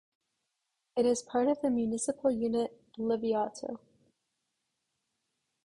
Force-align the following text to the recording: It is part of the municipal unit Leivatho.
It 0.97 1.05
is 1.05 1.21
part 1.21 1.47
of 1.47 1.61
the 1.61 1.69
municipal 1.69 2.31
unit 2.31 2.71
Leivatho. 2.97 3.77